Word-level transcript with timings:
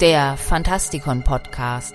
der 0.00 0.36
Fantastikon 0.36 1.22
Podcast. 1.22 1.94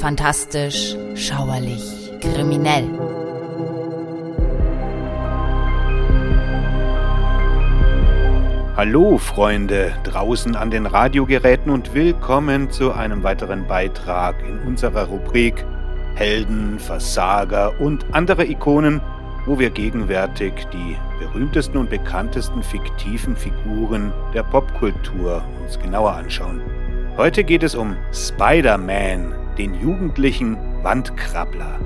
Fantastisch, 0.00 0.96
schauerlich, 1.14 2.12
kriminell. 2.20 2.88
Hallo 8.76 9.18
Freunde 9.18 9.92
draußen 10.04 10.56
an 10.56 10.70
den 10.70 10.86
Radiogeräten 10.86 11.70
und 11.70 11.94
willkommen 11.94 12.70
zu 12.70 12.92
einem 12.92 13.22
weiteren 13.22 13.66
Beitrag 13.66 14.36
in 14.42 14.60
unserer 14.60 15.04
Rubrik 15.04 15.64
Helden, 16.14 16.78
Versager 16.78 17.80
und 17.80 18.06
andere 18.12 18.46
Ikonen, 18.46 19.00
wo 19.46 19.58
wir 19.58 19.70
gegenwärtig 19.70 20.52
die 20.72 20.96
berühmtesten 21.18 21.76
und 21.76 21.90
bekanntesten 21.90 22.62
fiktiven 22.62 23.36
Figuren 23.36 24.12
der 24.32 24.42
Popkultur 24.42 25.44
uns 25.62 25.78
genauer 25.78 26.12
anschauen. 26.12 26.60
Heute 27.16 27.44
geht 27.44 27.62
es 27.62 27.74
um 27.74 27.96
Spider-Man, 28.12 29.34
den 29.56 29.74
jugendlichen 29.74 30.56
Wandkrabbler. 30.82 31.78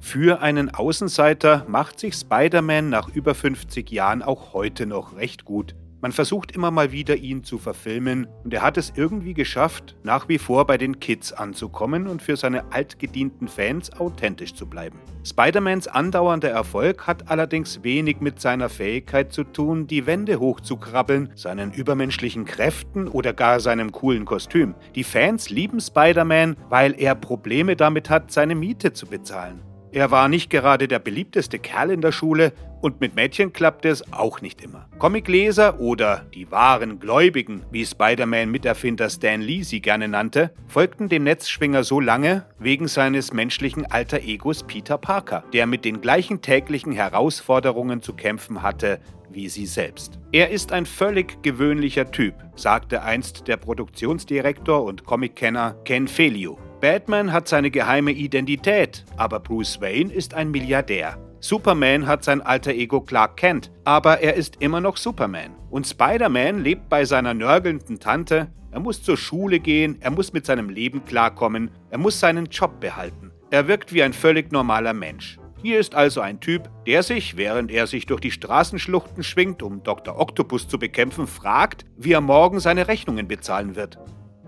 Für 0.00 0.40
einen 0.40 0.74
Außenseiter 0.74 1.66
macht 1.68 2.00
sich 2.00 2.14
Spider-Man 2.14 2.88
nach 2.88 3.08
über 3.10 3.34
50 3.34 3.90
Jahren 3.90 4.22
auch 4.22 4.54
heute 4.54 4.86
noch 4.86 5.16
recht 5.16 5.44
gut. 5.44 5.74
Man 6.00 6.12
versucht 6.12 6.52
immer 6.52 6.70
mal 6.70 6.92
wieder, 6.92 7.16
ihn 7.16 7.42
zu 7.42 7.58
verfilmen, 7.58 8.28
und 8.44 8.54
er 8.54 8.62
hat 8.62 8.76
es 8.76 8.92
irgendwie 8.94 9.34
geschafft, 9.34 9.96
nach 10.04 10.28
wie 10.28 10.38
vor 10.38 10.64
bei 10.64 10.78
den 10.78 11.00
Kids 11.00 11.32
anzukommen 11.32 12.06
und 12.06 12.22
für 12.22 12.36
seine 12.36 12.72
altgedienten 12.72 13.48
Fans 13.48 13.92
authentisch 13.98 14.54
zu 14.54 14.66
bleiben. 14.68 15.00
Spider-Mans 15.24 15.88
andauernder 15.88 16.50
Erfolg 16.50 17.08
hat 17.08 17.28
allerdings 17.28 17.82
wenig 17.82 18.20
mit 18.20 18.40
seiner 18.40 18.68
Fähigkeit 18.68 19.32
zu 19.32 19.42
tun, 19.42 19.88
die 19.88 20.06
Wände 20.06 20.38
hochzukrabbeln, 20.38 21.32
seinen 21.34 21.72
übermenschlichen 21.72 22.44
Kräften 22.44 23.08
oder 23.08 23.32
gar 23.32 23.58
seinem 23.58 23.90
coolen 23.90 24.24
Kostüm. 24.24 24.76
Die 24.94 25.04
Fans 25.04 25.50
lieben 25.50 25.80
Spider-Man, 25.80 26.56
weil 26.68 26.94
er 26.96 27.16
Probleme 27.16 27.74
damit 27.74 28.08
hat, 28.08 28.30
seine 28.30 28.54
Miete 28.54 28.92
zu 28.92 29.06
bezahlen. 29.06 29.62
Er 29.90 30.10
war 30.10 30.28
nicht 30.28 30.50
gerade 30.50 30.86
der 30.86 30.98
beliebteste 30.98 31.58
Kerl 31.58 31.90
in 31.90 32.02
der 32.02 32.12
Schule 32.12 32.52
und 32.80 33.00
mit 33.00 33.14
Mädchen 33.14 33.52
klappte 33.52 33.88
es 33.88 34.12
auch 34.12 34.40
nicht 34.40 34.62
immer. 34.62 34.88
Comicleser 34.98 35.80
oder 35.80 36.24
die 36.34 36.50
wahren 36.50 36.98
Gläubigen, 36.98 37.64
wie 37.70 37.84
Spider-Man-Miterfinder 37.84 39.10
Stan 39.10 39.40
Lee 39.40 39.62
sie 39.62 39.80
gerne 39.80 40.08
nannte, 40.08 40.52
folgten 40.66 41.08
dem 41.08 41.24
Netzschwinger 41.24 41.84
so 41.84 42.00
lange 42.00 42.46
wegen 42.58 42.88
seines 42.88 43.32
menschlichen 43.32 43.86
alter 43.86 44.20
Egos 44.20 44.62
Peter 44.62 44.98
Parker, 44.98 45.44
der 45.52 45.66
mit 45.66 45.84
den 45.84 46.00
gleichen 46.00 46.42
täglichen 46.42 46.92
Herausforderungen 46.92 48.02
zu 48.02 48.14
kämpfen 48.14 48.62
hatte 48.62 49.00
wie 49.30 49.48
sie 49.48 49.66
selbst. 49.66 50.18
Er 50.32 50.50
ist 50.50 50.72
ein 50.72 50.86
völlig 50.86 51.42
gewöhnlicher 51.42 52.10
Typ, 52.10 52.34
sagte 52.56 53.02
einst 53.02 53.46
der 53.48 53.56
Produktionsdirektor 53.56 54.82
und 54.82 55.04
Comickenner 55.04 55.76
Ken 55.84 56.08
Felio. 56.08 56.58
Batman 56.80 57.32
hat 57.32 57.48
seine 57.48 57.70
geheime 57.70 58.12
Identität, 58.12 59.04
aber 59.16 59.40
Bruce 59.40 59.80
Wayne 59.80 60.12
ist 60.12 60.34
ein 60.34 60.50
Milliardär. 60.50 61.18
Superman 61.40 62.08
hat 62.08 62.24
sein 62.24 62.42
alter 62.42 62.72
Ego 62.72 63.00
Clark 63.00 63.36
Kent, 63.36 63.70
aber 63.84 64.20
er 64.20 64.34
ist 64.34 64.56
immer 64.60 64.80
noch 64.80 64.96
Superman. 64.96 65.54
Und 65.70 65.86
Spider-Man 65.86 66.64
lebt 66.64 66.88
bei 66.88 67.04
seiner 67.04 67.32
nörgelnden 67.32 68.00
Tante. 68.00 68.48
Er 68.72 68.80
muss 68.80 69.02
zur 69.02 69.16
Schule 69.16 69.60
gehen, 69.60 69.98
er 70.00 70.10
muss 70.10 70.32
mit 70.32 70.46
seinem 70.46 70.68
Leben 70.68 71.04
klarkommen, 71.04 71.70
er 71.90 71.98
muss 71.98 72.18
seinen 72.18 72.46
Job 72.46 72.80
behalten. 72.80 73.30
Er 73.50 73.68
wirkt 73.68 73.92
wie 73.92 74.02
ein 74.02 74.12
völlig 74.12 74.50
normaler 74.50 74.92
Mensch. 74.92 75.38
Hier 75.62 75.78
ist 75.78 75.94
also 75.94 76.20
ein 76.20 76.40
Typ, 76.40 76.68
der 76.86 77.02
sich, 77.02 77.36
während 77.36 77.70
er 77.70 77.86
sich 77.86 78.06
durch 78.06 78.20
die 78.20 78.30
Straßenschluchten 78.30 79.22
schwingt, 79.22 79.62
um 79.62 79.82
Dr. 79.82 80.18
Octopus 80.18 80.68
zu 80.68 80.78
bekämpfen, 80.78 81.26
fragt, 81.26 81.84
wie 81.96 82.12
er 82.12 82.20
morgen 82.20 82.60
seine 82.60 82.88
Rechnungen 82.88 83.28
bezahlen 83.28 83.74
wird. 83.76 83.98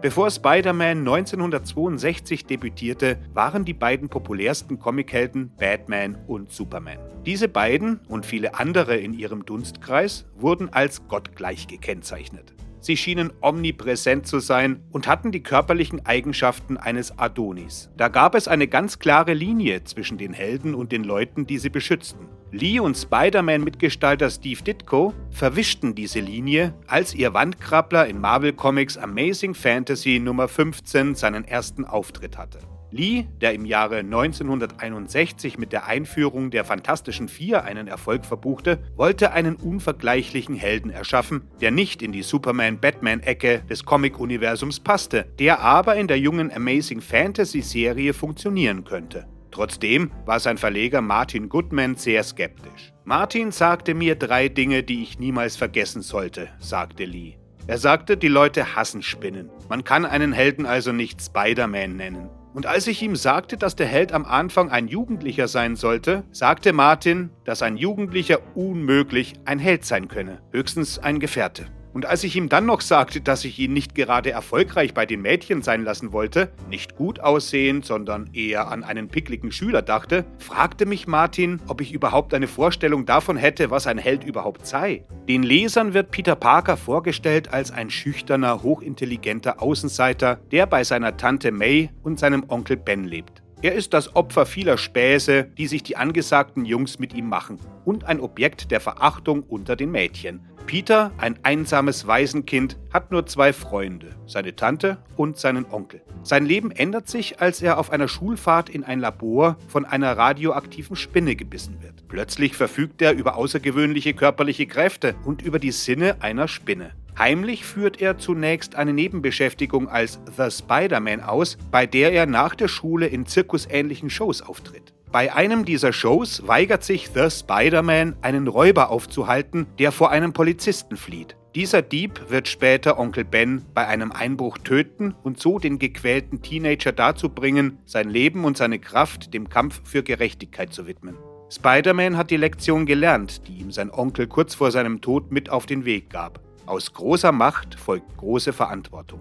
Bevor 0.02 0.30
Spider-Man 0.30 1.00
1962 1.00 2.46
debütierte, 2.46 3.18
waren 3.34 3.66
die 3.66 3.74
beiden 3.74 4.08
populärsten 4.08 4.78
Comichelden 4.78 5.52
Batman 5.58 6.16
und 6.26 6.50
Superman. 6.50 6.96
Diese 7.26 7.48
beiden 7.48 8.00
und 8.08 8.24
viele 8.24 8.54
andere 8.54 8.96
in 8.96 9.12
ihrem 9.12 9.44
Dunstkreis 9.44 10.24
wurden 10.36 10.72
als 10.72 11.06
gottgleich 11.06 11.66
gekennzeichnet. 11.66 12.54
Sie 12.80 12.96
schienen 12.96 13.30
omnipräsent 13.42 14.26
zu 14.26 14.40
sein 14.40 14.82
und 14.90 15.06
hatten 15.06 15.32
die 15.32 15.42
körperlichen 15.42 16.06
Eigenschaften 16.06 16.78
eines 16.78 17.18
Adonis. 17.18 17.90
Da 17.98 18.08
gab 18.08 18.34
es 18.34 18.48
eine 18.48 18.68
ganz 18.68 19.00
klare 19.00 19.34
Linie 19.34 19.84
zwischen 19.84 20.16
den 20.16 20.32
Helden 20.32 20.74
und 20.74 20.92
den 20.92 21.04
Leuten, 21.04 21.46
die 21.46 21.58
sie 21.58 21.68
beschützten. 21.68 22.26
Lee 22.52 22.80
und 22.80 22.96
Spider-Man-Mitgestalter 22.96 24.28
Steve 24.28 24.62
Ditko 24.62 25.14
verwischten 25.30 25.94
diese 25.94 26.18
Linie, 26.18 26.74
als 26.88 27.14
ihr 27.14 27.32
Wandkrabbler 27.32 28.08
in 28.08 28.20
Marvel 28.20 28.52
Comics 28.52 28.98
Amazing 28.98 29.54
Fantasy 29.54 30.18
Nummer 30.18 30.48
15 30.48 31.14
seinen 31.14 31.44
ersten 31.44 31.84
Auftritt 31.84 32.36
hatte. 32.36 32.58
Lee, 32.90 33.26
der 33.40 33.54
im 33.54 33.64
Jahre 33.66 33.98
1961 33.98 35.58
mit 35.58 35.72
der 35.72 35.86
Einführung 35.86 36.50
der 36.50 36.64
Fantastischen 36.64 37.28
Vier 37.28 37.62
einen 37.62 37.86
Erfolg 37.86 38.24
verbuchte, 38.24 38.80
wollte 38.96 39.30
einen 39.30 39.54
unvergleichlichen 39.54 40.56
Helden 40.56 40.90
erschaffen, 40.90 41.42
der 41.60 41.70
nicht 41.70 42.02
in 42.02 42.10
die 42.10 42.22
Superman-Batman-Ecke 42.22 43.62
des 43.70 43.84
Comic-Universums 43.84 44.80
passte, 44.80 45.26
der 45.38 45.60
aber 45.60 45.94
in 45.94 46.08
der 46.08 46.18
jungen 46.18 46.52
Amazing 46.52 47.00
Fantasy-Serie 47.00 48.12
funktionieren 48.12 48.82
könnte. 48.82 49.28
Trotzdem 49.50 50.12
war 50.26 50.40
sein 50.40 50.58
Verleger 50.58 51.00
Martin 51.00 51.48
Goodman 51.48 51.96
sehr 51.96 52.22
skeptisch. 52.22 52.92
Martin 53.04 53.50
sagte 53.50 53.94
mir 53.94 54.14
drei 54.14 54.48
Dinge, 54.48 54.82
die 54.82 55.02
ich 55.02 55.18
niemals 55.18 55.56
vergessen 55.56 56.02
sollte, 56.02 56.48
sagte 56.58 57.04
Lee. 57.04 57.36
Er 57.66 57.78
sagte, 57.78 58.16
die 58.16 58.28
Leute 58.28 58.74
hassen 58.74 59.02
Spinnen. 59.02 59.50
Man 59.68 59.84
kann 59.84 60.04
einen 60.04 60.32
Helden 60.32 60.66
also 60.66 60.92
nicht 60.92 61.22
Spider-Man 61.22 61.96
nennen. 61.96 62.30
Und 62.52 62.66
als 62.66 62.86
ich 62.88 63.00
ihm 63.02 63.14
sagte, 63.14 63.56
dass 63.56 63.76
der 63.76 63.86
Held 63.86 64.12
am 64.12 64.24
Anfang 64.24 64.70
ein 64.70 64.88
Jugendlicher 64.88 65.46
sein 65.46 65.76
sollte, 65.76 66.24
sagte 66.32 66.72
Martin, 66.72 67.30
dass 67.44 67.62
ein 67.62 67.76
Jugendlicher 67.76 68.40
unmöglich 68.56 69.34
ein 69.44 69.60
Held 69.60 69.84
sein 69.84 70.08
könne, 70.08 70.40
höchstens 70.50 70.98
ein 70.98 71.20
Gefährte. 71.20 71.66
Und 71.92 72.06
als 72.06 72.22
ich 72.22 72.36
ihm 72.36 72.48
dann 72.48 72.66
noch 72.66 72.80
sagte, 72.80 73.20
dass 73.20 73.44
ich 73.44 73.58
ihn 73.58 73.72
nicht 73.72 73.94
gerade 73.94 74.30
erfolgreich 74.30 74.94
bei 74.94 75.06
den 75.06 75.22
Mädchen 75.22 75.62
sein 75.62 75.82
lassen 75.82 76.12
wollte, 76.12 76.52
nicht 76.68 76.96
gut 76.96 77.20
aussehend, 77.20 77.84
sondern 77.84 78.30
eher 78.32 78.68
an 78.68 78.84
einen 78.84 79.08
pickligen 79.08 79.50
Schüler 79.50 79.82
dachte, 79.82 80.24
fragte 80.38 80.86
mich 80.86 81.06
Martin, 81.06 81.60
ob 81.66 81.80
ich 81.80 81.92
überhaupt 81.92 82.32
eine 82.32 82.46
Vorstellung 82.46 83.06
davon 83.06 83.36
hätte, 83.36 83.70
was 83.70 83.86
ein 83.86 83.98
Held 83.98 84.24
überhaupt 84.24 84.66
sei. 84.66 85.04
Den 85.28 85.42
Lesern 85.42 85.92
wird 85.94 86.10
Peter 86.10 86.36
Parker 86.36 86.76
vorgestellt 86.76 87.52
als 87.52 87.72
ein 87.72 87.90
schüchterner, 87.90 88.62
hochintelligenter 88.62 89.60
Außenseiter, 89.60 90.40
der 90.52 90.66
bei 90.66 90.84
seiner 90.84 91.16
Tante 91.16 91.50
May 91.50 91.90
und 92.02 92.18
seinem 92.18 92.44
Onkel 92.48 92.76
Ben 92.76 93.04
lebt. 93.04 93.42
Er 93.62 93.74
ist 93.74 93.92
das 93.92 94.16
Opfer 94.16 94.46
vieler 94.46 94.78
Späße, 94.78 95.44
die 95.44 95.66
sich 95.66 95.82
die 95.82 95.96
angesagten 95.96 96.64
Jungs 96.64 96.98
mit 96.98 97.12
ihm 97.12 97.28
machen, 97.28 97.58
und 97.84 98.04
ein 98.04 98.18
Objekt 98.20 98.70
der 98.70 98.80
Verachtung 98.80 99.42
unter 99.42 99.76
den 99.76 99.90
Mädchen. 99.90 100.40
Peter, 100.70 101.10
ein 101.18 101.36
einsames 101.42 102.06
Waisenkind, 102.06 102.78
hat 102.92 103.10
nur 103.10 103.26
zwei 103.26 103.52
Freunde, 103.52 104.10
seine 104.28 104.54
Tante 104.54 104.98
und 105.16 105.36
seinen 105.36 105.66
Onkel. 105.68 106.00
Sein 106.22 106.46
Leben 106.46 106.70
ändert 106.70 107.08
sich, 107.08 107.40
als 107.40 107.60
er 107.60 107.76
auf 107.76 107.90
einer 107.90 108.06
Schulfahrt 108.06 108.68
in 108.68 108.84
ein 108.84 109.00
Labor 109.00 109.56
von 109.66 109.84
einer 109.84 110.16
radioaktiven 110.16 110.94
Spinne 110.94 111.34
gebissen 111.34 111.82
wird. 111.82 112.06
Plötzlich 112.06 112.54
verfügt 112.54 113.02
er 113.02 113.14
über 113.14 113.34
außergewöhnliche 113.34 114.14
körperliche 114.14 114.68
Kräfte 114.68 115.16
und 115.24 115.42
über 115.42 115.58
die 115.58 115.72
Sinne 115.72 116.22
einer 116.22 116.46
Spinne. 116.46 116.92
Heimlich 117.18 117.64
führt 117.64 118.00
er 118.00 118.18
zunächst 118.18 118.76
eine 118.76 118.92
Nebenbeschäftigung 118.92 119.88
als 119.88 120.20
The 120.36 120.52
Spider-Man 120.52 121.20
aus, 121.20 121.58
bei 121.72 121.84
der 121.84 122.12
er 122.12 122.26
nach 122.26 122.54
der 122.54 122.68
Schule 122.68 123.08
in 123.08 123.26
zirkusähnlichen 123.26 124.08
Shows 124.08 124.40
auftritt. 124.40 124.92
Bei 125.12 125.34
einem 125.34 125.64
dieser 125.64 125.92
Shows 125.92 126.46
weigert 126.46 126.84
sich 126.84 127.10
The 127.12 127.30
Spider-Man, 127.30 128.14
einen 128.22 128.46
Räuber 128.46 128.90
aufzuhalten, 128.90 129.66
der 129.80 129.90
vor 129.90 130.12
einem 130.12 130.32
Polizisten 130.32 130.96
flieht. 130.96 131.36
Dieser 131.56 131.82
Dieb 131.82 132.30
wird 132.30 132.46
später 132.46 132.96
Onkel 132.96 133.24
Ben 133.24 133.64
bei 133.74 133.88
einem 133.88 134.12
Einbruch 134.12 134.58
töten 134.58 135.16
und 135.24 135.40
so 135.40 135.58
den 135.58 135.80
gequälten 135.80 136.42
Teenager 136.42 136.92
dazu 136.92 137.28
bringen, 137.28 137.78
sein 137.86 138.08
Leben 138.08 138.44
und 138.44 138.56
seine 138.56 138.78
Kraft 138.78 139.34
dem 139.34 139.48
Kampf 139.48 139.80
für 139.82 140.04
Gerechtigkeit 140.04 140.72
zu 140.72 140.86
widmen. 140.86 141.16
Spider-Man 141.50 142.16
hat 142.16 142.30
die 142.30 142.36
Lektion 142.36 142.86
gelernt, 142.86 143.48
die 143.48 143.54
ihm 143.54 143.72
sein 143.72 143.90
Onkel 143.90 144.28
kurz 144.28 144.54
vor 144.54 144.70
seinem 144.70 145.00
Tod 145.00 145.32
mit 145.32 145.50
auf 145.50 145.66
den 145.66 145.84
Weg 145.84 146.10
gab. 146.10 146.38
Aus 146.66 146.92
großer 146.92 147.32
Macht 147.32 147.74
folgt 147.74 148.16
große 148.16 148.52
Verantwortung. 148.52 149.18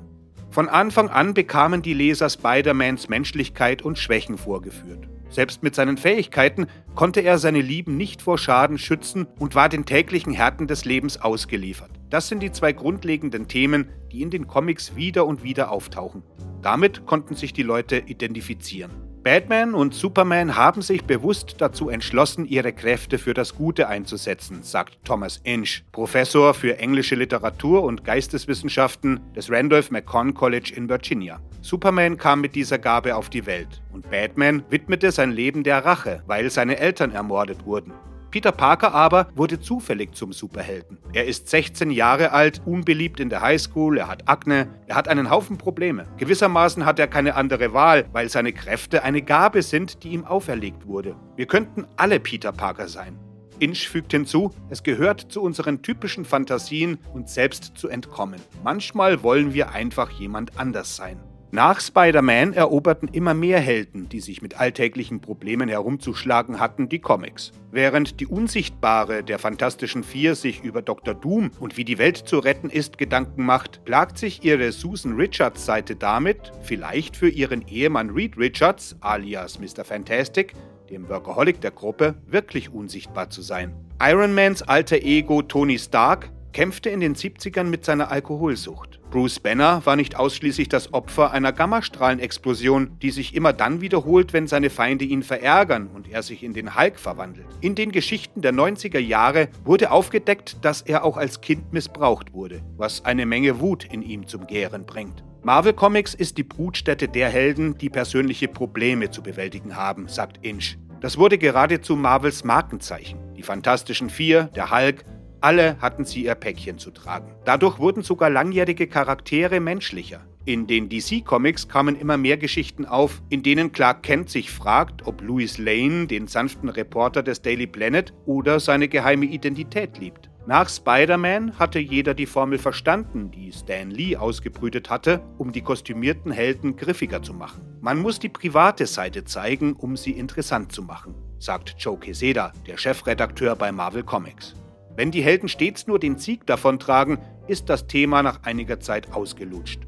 Von 0.51 0.69
Anfang 0.69 1.09
an 1.09 1.33
bekamen 1.33 1.81
die 1.81 1.95
Leser 1.95 2.29
Spider-Mans 2.29 3.09
Menschlichkeit 3.09 3.81
und 3.81 3.97
Schwächen 3.97 4.37
vorgeführt. 4.37 5.09
Selbst 5.29 5.61
mit 5.63 5.75
seinen 5.75 5.97
Fähigkeiten 5.97 6.67
konnte 6.95 7.21
er 7.21 7.37
seine 7.37 7.61
Lieben 7.61 7.97
nicht 7.97 8.21
vor 8.21 8.37
Schaden 8.37 8.77
schützen 8.77 9.27
und 9.37 9.55
war 9.55 9.69
den 9.69 9.85
täglichen 9.85 10.33
Härten 10.33 10.67
des 10.67 10.85
Lebens 10.85 11.21
ausgeliefert. 11.21 11.91
Das 12.09 12.27
sind 12.27 12.41
die 12.41 12.51
zwei 12.51 12.73
grundlegenden 12.73 13.47
Themen, 13.47 13.89
die 14.11 14.21
in 14.21 14.31
den 14.31 14.47
Comics 14.47 14.95
wieder 14.95 15.25
und 15.25 15.43
wieder 15.43 15.71
auftauchen. 15.71 16.23
Damit 16.61 17.05
konnten 17.05 17.35
sich 17.35 17.53
die 17.53 17.63
Leute 17.63 17.97
identifizieren. 17.97 19.08
Batman 19.31 19.75
und 19.75 19.93
Superman 19.93 20.55
haben 20.55 20.81
sich 20.81 21.03
bewusst 21.03 21.57
dazu 21.59 21.89
entschlossen, 21.89 22.47
ihre 22.47 22.73
Kräfte 22.73 23.19
für 23.19 23.35
das 23.35 23.53
Gute 23.53 23.87
einzusetzen, 23.87 24.63
sagt 24.63 24.97
Thomas 25.05 25.39
Inch, 25.43 25.83
Professor 25.91 26.55
für 26.55 26.79
englische 26.79 27.13
Literatur 27.13 27.83
und 27.83 28.03
Geisteswissenschaften 28.03 29.19
des 29.35 29.51
Randolph 29.51 29.91
Macon 29.91 30.33
College 30.33 30.73
in 30.75 30.89
Virginia. 30.89 31.39
Superman 31.61 32.17
kam 32.17 32.41
mit 32.41 32.55
dieser 32.55 32.79
Gabe 32.79 33.15
auf 33.15 33.29
die 33.29 33.45
Welt 33.45 33.83
und 33.93 34.09
Batman 34.09 34.63
widmete 34.71 35.11
sein 35.11 35.29
Leben 35.29 35.61
der 35.61 35.85
Rache, 35.85 36.23
weil 36.25 36.49
seine 36.49 36.79
Eltern 36.79 37.11
ermordet 37.11 37.67
wurden. 37.67 37.93
Peter 38.31 38.51
Parker 38.51 38.93
aber 38.93 39.29
wurde 39.35 39.59
zufällig 39.59 40.13
zum 40.13 40.33
Superhelden. 40.33 40.97
Er 41.13 41.25
ist 41.25 41.49
16 41.49 41.91
Jahre 41.91 42.31
alt, 42.31 42.61
unbeliebt 42.65 43.19
in 43.19 43.29
der 43.29 43.41
Highschool, 43.41 43.97
er 43.97 44.07
hat 44.07 44.27
Akne, 44.27 44.67
er 44.87 44.95
hat 44.95 45.07
einen 45.07 45.29
Haufen 45.29 45.57
Probleme. 45.57 46.05
Gewissermaßen 46.17 46.85
hat 46.85 46.99
er 46.99 47.07
keine 47.07 47.35
andere 47.35 47.73
Wahl, 47.73 48.05
weil 48.11 48.29
seine 48.29 48.53
Kräfte 48.53 49.03
eine 49.03 49.21
Gabe 49.21 49.61
sind, 49.61 50.03
die 50.03 50.09
ihm 50.09 50.25
auferlegt 50.25 50.85
wurde. 50.85 51.15
Wir 51.35 51.47
könnten 51.47 51.87
alle 51.97 52.19
Peter 52.19 52.51
Parker 52.51 52.87
sein. 52.87 53.17
Inch 53.59 53.89
fügt 53.89 54.11
hinzu, 54.11 54.51
es 54.69 54.83
gehört 54.83 55.31
zu 55.31 55.41
unseren 55.41 55.81
typischen 55.81 56.23
Fantasien, 56.23 56.97
uns 57.13 57.33
selbst 57.33 57.77
zu 57.77 57.89
entkommen. 57.89 58.39
Manchmal 58.63 59.21
wollen 59.21 59.53
wir 59.53 59.71
einfach 59.71 60.11
jemand 60.11 60.57
anders 60.57 60.95
sein. 60.95 61.19
Nach 61.51 61.81
Spider-Man 61.81 62.53
eroberten 62.53 63.09
immer 63.11 63.33
mehr 63.33 63.59
Helden, 63.59 64.07
die 64.07 64.19
sich 64.19 64.43
mit 64.43 64.59
alltäglichen 64.59 65.19
Problemen 65.19 65.67
herumzuschlagen 65.67 66.59
hatten, 66.59 66.89
die 66.89 66.99
Comics. 66.99 67.53
Während 67.71 68.19
die 68.19 68.27
Unsichtbare 68.27 69.23
der 69.23 69.39
Fantastischen 69.39 70.03
Vier 70.03 70.35
sich 70.35 70.63
über 70.63 70.83
Dr. 70.83 71.15
Doom 71.15 71.49
und 71.59 71.75
wie 71.75 71.85
die 71.85 71.97
Welt 71.97 72.17
zu 72.17 72.37
retten 72.37 72.69
ist 72.69 72.99
Gedanken 72.99 73.45
macht, 73.45 73.83
plagt 73.83 74.19
sich 74.19 74.43
ihre 74.43 74.71
Susan 74.71 75.15
Richards 75.15 75.65
Seite 75.65 75.95
damit, 75.95 76.51
vielleicht 76.61 77.17
für 77.17 77.29
ihren 77.29 77.67
Ehemann 77.67 78.11
Reed 78.11 78.37
Richards, 78.37 78.95
alias 78.99 79.59
Mr. 79.59 79.83
Fantastic, 79.83 80.53
dem 80.91 81.09
Workaholic 81.09 81.61
der 81.61 81.71
Gruppe, 81.71 82.13
wirklich 82.27 82.71
unsichtbar 82.71 83.31
zu 83.31 83.41
sein. 83.41 83.73
Iron 83.99 84.35
Mans 84.35 84.61
alter 84.61 84.97
Ego 84.97 85.41
Tony 85.41 85.79
Stark 85.79 86.29
kämpfte 86.53 86.91
in 86.91 86.99
den 86.99 87.15
70ern 87.15 87.63
mit 87.63 87.85
seiner 87.85 88.11
Alkoholsucht. 88.11 88.98
Bruce 89.09 89.39
Banner 89.39 89.83
war 89.85 89.95
nicht 89.95 90.15
ausschließlich 90.15 90.69
das 90.69 90.93
Opfer 90.93 91.31
einer 91.31 91.51
Gammastrahlenexplosion, 91.51 92.99
die 93.01 93.09
sich 93.09 93.33
immer 93.33 93.53
dann 93.53 93.81
wiederholt, 93.81 94.33
wenn 94.33 94.45
seine 94.45 94.69
Feinde 94.69 95.03
ihn 95.03 95.23
verärgern 95.23 95.87
und 95.87 96.07
er 96.07 96.21
sich 96.21 96.43
in 96.43 96.53
den 96.53 96.75
Hulk 96.75 96.99
verwandelt. 96.99 97.47
In 97.61 97.73
den 97.73 97.91
Geschichten 97.91 98.41
der 98.41 98.53
90er 98.53 98.99
Jahre 98.99 99.49
wurde 99.65 99.91
aufgedeckt, 99.91 100.57
dass 100.63 100.83
er 100.83 101.03
auch 101.03 101.17
als 101.17 101.41
Kind 101.41 101.73
missbraucht 101.73 102.33
wurde, 102.33 102.61
was 102.77 103.03
eine 103.03 103.25
Menge 103.25 103.59
Wut 103.59 103.83
in 103.83 104.03
ihm 104.03 104.27
zum 104.27 104.45
Gären 104.45 104.85
bringt. 104.85 105.23
Marvel 105.41 105.73
Comics 105.73 106.13
ist 106.13 106.37
die 106.37 106.43
Brutstätte 106.43 107.07
der 107.07 107.29
Helden, 107.29 107.77
die 107.77 107.89
persönliche 107.89 108.47
Probleme 108.47 109.09
zu 109.09 109.23
bewältigen 109.23 109.75
haben, 109.75 110.07
sagt 110.07 110.45
Inch. 110.45 110.77
Das 111.01 111.17
wurde 111.17 111.37
geradezu 111.37 111.95
Marvels 111.95 112.43
Markenzeichen. 112.43 113.19
Die 113.35 113.43
Fantastischen 113.43 114.09
Vier, 114.09 114.49
der 114.55 114.69
Hulk, 114.69 115.05
alle 115.41 115.77
hatten 115.79 116.05
sie 116.05 116.25
ihr 116.25 116.35
Päckchen 116.35 116.77
zu 116.77 116.91
tragen. 116.91 117.33
Dadurch 117.45 117.79
wurden 117.79 118.03
sogar 118.03 118.29
langjährige 118.29 118.87
Charaktere 118.87 119.59
menschlicher. 119.59 120.25
In 120.45 120.67
den 120.67 120.89
DC-Comics 120.89 121.67
kamen 121.67 121.95
immer 121.95 122.17
mehr 122.17 122.37
Geschichten 122.37 122.85
auf, 122.85 123.21
in 123.29 123.43
denen 123.43 123.71
Clark 123.71 124.03
Kent 124.03 124.29
sich 124.29 124.49
fragt, 124.49 125.05
ob 125.05 125.21
Louis 125.21 125.57
Lane 125.57 126.07
den 126.07 126.27
sanften 126.27 126.69
Reporter 126.69 127.21
des 127.21 127.41
Daily 127.41 127.67
Planet 127.67 128.13
oder 128.25 128.59
seine 128.59 128.87
geheime 128.87 129.25
Identität 129.25 129.99
liebt. 129.99 130.29
Nach 130.47 130.67
Spider-Man 130.67 131.59
hatte 131.59 131.77
jeder 131.77 132.15
die 132.15 132.25
Formel 132.25 132.57
verstanden, 132.57 133.29
die 133.29 133.51
Stan 133.51 133.91
Lee 133.91 134.15
ausgebrütet 134.15 134.89
hatte, 134.89 135.21
um 135.37 135.51
die 135.51 135.61
kostümierten 135.61 136.31
Helden 136.31 136.75
griffiger 136.75 137.21
zu 137.21 137.35
machen. 137.35 137.61
Man 137.81 137.99
muss 137.99 138.17
die 138.17 138.29
private 138.29 138.87
Seite 138.87 139.25
zeigen, 139.25 139.73
um 139.73 139.95
sie 139.95 140.13
interessant 140.13 140.71
zu 140.71 140.81
machen, 140.81 141.13
sagt 141.37 141.75
Joe 141.77 141.99
Queseda, 141.99 142.53
der 142.65 142.77
Chefredakteur 142.77 143.55
bei 143.55 143.71
Marvel 143.71 144.01
Comics. 144.01 144.55
Wenn 144.99 145.11
die 145.11 145.23
Helden 145.23 145.47
stets 145.47 145.87
nur 145.87 145.97
den 145.97 146.17
Sieg 146.17 146.45
davontragen, 146.45 147.19
ist 147.47 147.69
das 147.69 147.87
Thema 147.87 148.21
nach 148.21 148.43
einiger 148.43 148.81
Zeit 148.81 149.13
ausgelutscht. 149.13 149.79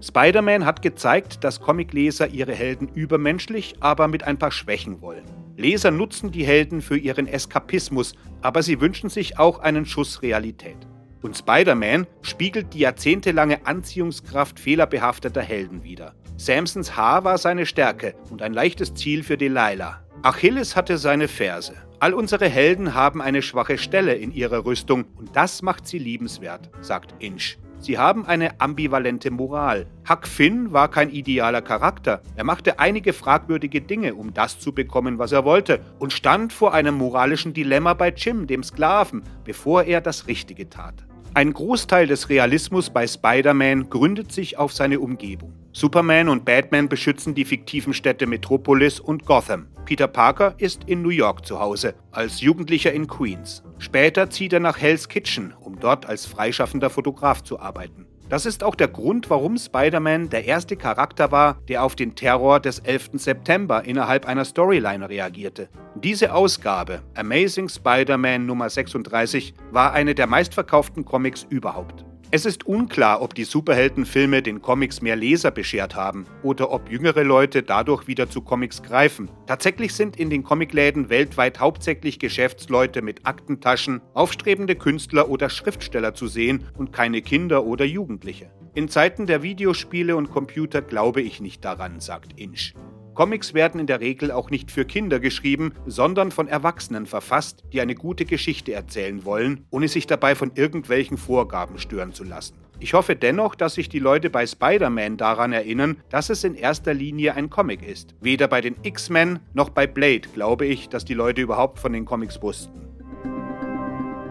Spider-Man 0.00 0.64
hat 0.64 0.80
gezeigt, 0.80 1.42
dass 1.42 1.58
Comicleser 1.58 2.28
ihre 2.28 2.54
Helden 2.54 2.86
übermenschlich, 2.86 3.74
aber 3.80 4.06
mit 4.06 4.22
ein 4.22 4.38
paar 4.38 4.52
Schwächen 4.52 5.00
wollen. 5.00 5.24
Leser 5.56 5.90
nutzen 5.90 6.30
die 6.30 6.44
Helden 6.44 6.82
für 6.82 6.96
ihren 6.96 7.26
Eskapismus, 7.26 8.14
aber 8.42 8.62
sie 8.62 8.80
wünschen 8.80 9.10
sich 9.10 9.40
auch 9.40 9.58
einen 9.58 9.86
Schuss 9.86 10.22
Realität. 10.22 10.78
Und 11.20 11.36
Spider-Man 11.36 12.06
spiegelt 12.22 12.72
die 12.72 12.78
jahrzehntelange 12.78 13.66
Anziehungskraft 13.66 14.60
fehlerbehafteter 14.60 15.42
Helden 15.42 15.82
wider. 15.82 16.14
Samsons 16.36 16.96
Haar 16.96 17.24
war 17.24 17.38
seine 17.38 17.66
Stärke 17.66 18.14
und 18.30 18.40
ein 18.40 18.54
leichtes 18.54 18.94
Ziel 18.94 19.24
für 19.24 19.36
Delilah. 19.36 20.04
Achilles 20.22 20.76
hatte 20.76 20.96
seine 20.96 21.26
Ferse. 21.26 21.74
All 22.02 22.14
unsere 22.14 22.48
Helden 22.48 22.94
haben 22.94 23.20
eine 23.20 23.42
schwache 23.42 23.76
Stelle 23.76 24.14
in 24.14 24.32
ihrer 24.32 24.64
Rüstung 24.64 25.04
und 25.18 25.36
das 25.36 25.60
macht 25.60 25.86
sie 25.86 25.98
liebenswert, 25.98 26.70
sagt 26.80 27.14
Inch. 27.18 27.58
Sie 27.78 27.98
haben 27.98 28.24
eine 28.24 28.58
ambivalente 28.58 29.30
Moral. 29.30 29.86
Huck 30.08 30.26
Finn 30.26 30.72
war 30.72 30.88
kein 30.88 31.10
idealer 31.10 31.60
Charakter. 31.60 32.22
Er 32.36 32.44
machte 32.44 32.78
einige 32.78 33.12
fragwürdige 33.12 33.82
Dinge, 33.82 34.14
um 34.14 34.32
das 34.32 34.58
zu 34.58 34.72
bekommen, 34.72 35.18
was 35.18 35.32
er 35.32 35.44
wollte, 35.44 35.80
und 35.98 36.14
stand 36.14 36.54
vor 36.54 36.72
einem 36.72 36.94
moralischen 36.94 37.52
Dilemma 37.52 37.92
bei 37.92 38.08
Jim, 38.08 38.46
dem 38.46 38.62
Sklaven, 38.62 39.22
bevor 39.44 39.84
er 39.84 40.00
das 40.00 40.26
Richtige 40.26 40.70
tat. 40.70 41.04
Ein 41.32 41.52
Großteil 41.52 42.08
des 42.08 42.28
Realismus 42.28 42.90
bei 42.90 43.06
Spider-Man 43.06 43.88
gründet 43.88 44.32
sich 44.32 44.58
auf 44.58 44.72
seine 44.72 44.98
Umgebung. 44.98 45.54
Superman 45.72 46.28
und 46.28 46.44
Batman 46.44 46.88
beschützen 46.88 47.36
die 47.36 47.44
fiktiven 47.44 47.94
Städte 47.94 48.26
Metropolis 48.26 48.98
und 48.98 49.26
Gotham. 49.26 49.68
Peter 49.84 50.08
Parker 50.08 50.54
ist 50.58 50.82
in 50.86 51.02
New 51.02 51.10
York 51.10 51.46
zu 51.46 51.60
Hause, 51.60 51.94
als 52.10 52.40
Jugendlicher 52.40 52.92
in 52.92 53.06
Queens. 53.06 53.62
Später 53.78 54.28
zieht 54.28 54.52
er 54.52 54.60
nach 54.60 54.80
Hell's 54.80 55.08
Kitchen, 55.08 55.54
um 55.60 55.78
dort 55.78 56.04
als 56.04 56.26
freischaffender 56.26 56.90
Fotograf 56.90 57.44
zu 57.44 57.60
arbeiten. 57.60 58.06
Das 58.30 58.46
ist 58.46 58.62
auch 58.62 58.76
der 58.76 58.86
Grund, 58.86 59.28
warum 59.28 59.58
Spider-Man 59.58 60.30
der 60.30 60.44
erste 60.44 60.76
Charakter 60.76 61.32
war, 61.32 61.58
der 61.68 61.82
auf 61.82 61.96
den 61.96 62.14
Terror 62.14 62.60
des 62.60 62.78
11. 62.78 63.10
September 63.14 63.84
innerhalb 63.84 64.24
einer 64.24 64.44
Storyline 64.44 65.08
reagierte. 65.08 65.68
Diese 65.96 66.32
Ausgabe, 66.32 67.02
Amazing 67.16 67.68
Spider-Man 67.68 68.46
Nummer 68.46 68.70
36, 68.70 69.52
war 69.72 69.92
eine 69.94 70.14
der 70.14 70.28
meistverkauften 70.28 71.04
Comics 71.04 71.44
überhaupt. 71.50 72.04
Es 72.32 72.46
ist 72.46 72.64
unklar, 72.64 73.22
ob 73.22 73.34
die 73.34 73.42
Superheldenfilme 73.42 74.40
den 74.40 74.62
Comics 74.62 75.02
mehr 75.02 75.16
Leser 75.16 75.50
beschert 75.50 75.96
haben 75.96 76.26
oder 76.44 76.70
ob 76.70 76.88
jüngere 76.88 77.24
Leute 77.24 77.64
dadurch 77.64 78.06
wieder 78.06 78.30
zu 78.30 78.40
Comics 78.40 78.84
greifen. 78.84 79.28
Tatsächlich 79.48 79.94
sind 79.94 80.14
in 80.16 80.30
den 80.30 80.44
Comicläden 80.44 81.08
weltweit 81.08 81.58
hauptsächlich 81.58 82.20
Geschäftsleute 82.20 83.02
mit 83.02 83.26
Aktentaschen, 83.26 84.00
aufstrebende 84.14 84.76
Künstler 84.76 85.28
oder 85.28 85.50
Schriftsteller 85.50 86.14
zu 86.14 86.28
sehen 86.28 86.68
und 86.78 86.92
keine 86.92 87.20
Kinder 87.20 87.64
oder 87.64 87.84
Jugendliche. 87.84 88.52
In 88.74 88.88
Zeiten 88.88 89.26
der 89.26 89.42
Videospiele 89.42 90.14
und 90.14 90.30
Computer 90.30 90.82
glaube 90.82 91.22
ich 91.22 91.40
nicht 91.40 91.64
daran, 91.64 91.98
sagt 91.98 92.38
Inch. 92.38 92.74
Comics 93.20 93.52
werden 93.52 93.78
in 93.78 93.86
der 93.86 94.00
Regel 94.00 94.30
auch 94.32 94.48
nicht 94.48 94.70
für 94.70 94.86
Kinder 94.86 95.20
geschrieben, 95.20 95.74
sondern 95.84 96.30
von 96.30 96.48
Erwachsenen 96.48 97.04
verfasst, 97.04 97.64
die 97.70 97.82
eine 97.82 97.94
gute 97.94 98.24
Geschichte 98.24 98.72
erzählen 98.72 99.26
wollen, 99.26 99.66
ohne 99.68 99.88
sich 99.88 100.06
dabei 100.06 100.34
von 100.34 100.52
irgendwelchen 100.54 101.18
Vorgaben 101.18 101.78
stören 101.78 102.14
zu 102.14 102.24
lassen. 102.24 102.56
Ich 102.78 102.94
hoffe 102.94 103.16
dennoch, 103.16 103.54
dass 103.54 103.74
sich 103.74 103.90
die 103.90 103.98
Leute 103.98 104.30
bei 104.30 104.46
Spider-Man 104.46 105.18
daran 105.18 105.52
erinnern, 105.52 105.98
dass 106.08 106.30
es 106.30 106.44
in 106.44 106.54
erster 106.54 106.94
Linie 106.94 107.34
ein 107.34 107.50
Comic 107.50 107.86
ist. 107.86 108.14
Weder 108.22 108.48
bei 108.48 108.62
den 108.62 108.76
X-Men 108.82 109.40
noch 109.52 109.68
bei 109.68 109.86
Blade 109.86 110.30
glaube 110.32 110.64
ich, 110.64 110.88
dass 110.88 111.04
die 111.04 111.12
Leute 111.12 111.42
überhaupt 111.42 111.78
von 111.78 111.92
den 111.92 112.06
Comics 112.06 112.40
wussten. 112.40 112.88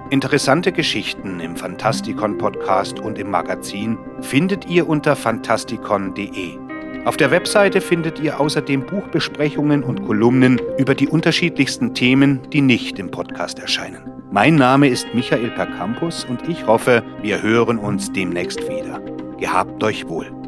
Interessante 0.09 0.71
Geschichten 0.71 1.39
im 1.41 1.55
Fantastikon 1.57 2.39
Podcast 2.39 2.99
und 2.99 3.19
im 3.19 3.29
Magazin 3.29 3.99
findet 4.21 4.67
ihr 4.67 4.89
unter 4.89 5.15
fantastikon.de. 5.15 6.68
Auf 7.05 7.17
der 7.17 7.31
Webseite 7.31 7.81
findet 7.81 8.19
ihr 8.19 8.39
außerdem 8.39 8.85
Buchbesprechungen 8.85 9.83
und 9.83 10.05
Kolumnen 10.05 10.61
über 10.77 10.95
die 10.95 11.07
unterschiedlichsten 11.07 11.93
Themen, 11.93 12.41
die 12.51 12.61
nicht 12.61 12.99
im 12.99 13.09
Podcast 13.09 13.59
erscheinen. 13.59 14.03
Mein 14.31 14.55
Name 14.55 14.89
ist 14.89 15.13
Michael 15.13 15.49
Percampus 15.51 16.25
und 16.25 16.47
ich 16.47 16.67
hoffe, 16.67 17.03
wir 17.21 17.41
hören 17.41 17.79
uns 17.79 18.11
demnächst 18.11 18.61
wieder. 18.69 19.01
Gehabt 19.39 19.83
euch 19.83 20.07
wohl. 20.07 20.38